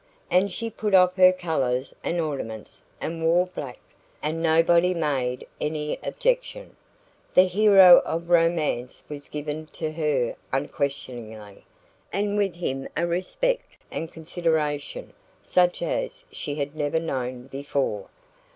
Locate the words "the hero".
7.35-7.99